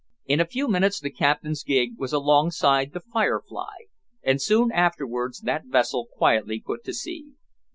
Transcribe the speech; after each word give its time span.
In 0.25 0.39
a 0.39 0.47
few 0.47 0.67
minutes 0.67 0.99
the 0.99 1.11
captain's 1.11 1.61
gig 1.63 1.99
was 1.99 2.11
alongside 2.11 2.91
the 2.91 3.01
"Firefly," 3.01 3.83
and 4.23 4.41
soon 4.41 4.71
afterwards 4.71 5.41
that 5.41 5.65
vessel 5.65 6.07
quietly 6.11 6.59
put 6.59 6.83
to 6.85 6.93
sea. 6.95 7.33